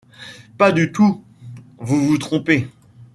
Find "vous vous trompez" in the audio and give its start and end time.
1.77-2.67